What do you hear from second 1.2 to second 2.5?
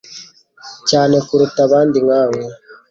kuruta abandi nkawe